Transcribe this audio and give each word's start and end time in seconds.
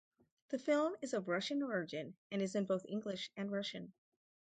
The 0.49 0.57
film 0.57 0.95
is 1.03 1.13
of 1.13 1.27
Russian 1.27 1.61
origin 1.61 2.15
and 2.31 2.41
is 2.41 2.55
in 2.55 2.65
both 2.65 2.87
English 2.89 3.29
and 3.37 3.51
Russian. 3.51 3.93